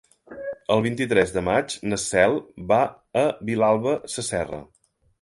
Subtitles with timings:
[0.75, 2.35] El vint-i-tres de maig na Cel
[2.75, 2.83] va
[3.25, 4.69] a Vilalba Sasserra.